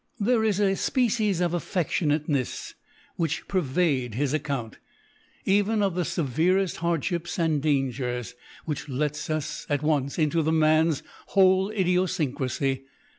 [0.19, 2.73] There is a species of affectionateness
[3.17, 4.79] which pervades his account,
[5.45, 8.33] even of the severest hardships and dangers,
[8.65, 12.81] which lets us at once into the man's whole idiosyncrasy.